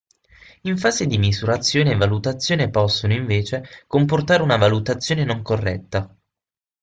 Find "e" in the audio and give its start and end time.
1.91-1.95